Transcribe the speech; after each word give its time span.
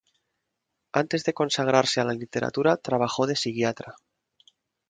Antes 1.01 1.23
de 1.25 1.35
consagrarse 1.39 2.01
a 2.01 2.03
la 2.03 2.13
literatura 2.15 2.75
trabajó 2.77 3.27
de 3.27 3.35
psiquiatra. 3.35 3.93